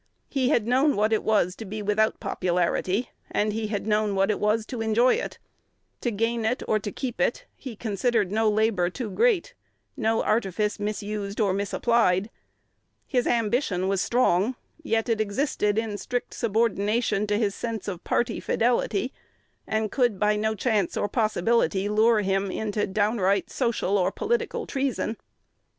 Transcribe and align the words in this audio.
He 0.29 0.49
had 0.49 0.65
known 0.65 0.95
what 0.95 1.13
it 1.13 1.21
was 1.21 1.55
to 1.57 1.63
be 1.63 1.83
without 1.83 2.19
popularity, 2.19 3.11
and 3.29 3.53
he 3.53 3.67
had 3.67 3.85
known 3.85 4.15
what 4.15 4.31
it 4.31 4.39
was 4.39 4.65
to 4.65 4.81
enjoy 4.81 5.13
it. 5.13 5.37
To 6.01 6.09
gain 6.09 6.43
it 6.43 6.63
or 6.67 6.79
to 6.79 6.91
keep 6.91 7.21
it, 7.21 7.45
he 7.55 7.75
considered 7.75 8.31
no 8.31 8.49
labor 8.49 8.89
too 8.89 9.11
great, 9.11 9.53
no 9.95 10.23
artifice 10.23 10.79
misused 10.79 11.39
or 11.39 11.53
misapplied. 11.53 12.31
His 13.05 13.27
ambition 13.27 13.87
was 13.87 14.01
strong; 14.01 14.55
yet 14.81 15.07
it 15.07 15.21
existed 15.21 15.77
in 15.77 15.99
strict 15.99 16.33
subordination 16.33 17.27
to 17.27 17.37
his 17.37 17.53
sense 17.53 17.87
of 17.87 18.03
party 18.03 18.39
fidelity, 18.39 19.13
and 19.67 19.91
could 19.91 20.19
by 20.19 20.35
no 20.35 20.55
chance 20.55 20.97
or 20.97 21.09
possibility 21.09 21.87
lure 21.87 22.21
him 22.21 22.49
into 22.49 22.87
downright 22.87 23.51
social 23.51 23.99
or 23.99 24.11
political 24.11 24.65
treasons. 24.65 25.17